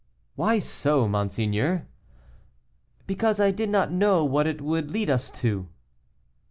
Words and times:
"Why 0.35 0.57
so, 0.57 1.07
monseigneur?" 1.07 1.85
"Because 3.05 3.39
I 3.39 3.51
did 3.51 3.69
not 3.69 3.91
know 3.91 4.25
what 4.25 4.47
it 4.47 4.59
would 4.59 4.89
lead 4.89 5.11
us 5.11 5.29
to." 5.29 5.67